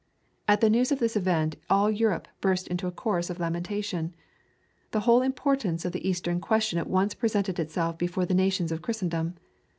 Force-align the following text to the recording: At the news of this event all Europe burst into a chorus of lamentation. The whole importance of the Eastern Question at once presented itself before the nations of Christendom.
At 0.47 0.61
the 0.61 0.69
news 0.71 0.91
of 0.91 0.97
this 0.97 1.15
event 1.15 1.57
all 1.69 1.91
Europe 1.91 2.27
burst 2.41 2.67
into 2.69 2.87
a 2.87 2.91
chorus 2.91 3.29
of 3.29 3.39
lamentation. 3.39 4.15
The 4.89 5.01
whole 5.01 5.21
importance 5.21 5.85
of 5.85 5.91
the 5.91 6.09
Eastern 6.09 6.39
Question 6.39 6.79
at 6.79 6.89
once 6.89 7.13
presented 7.13 7.59
itself 7.59 7.99
before 7.99 8.25
the 8.25 8.33
nations 8.33 8.71
of 8.71 8.81
Christendom. 8.81 9.35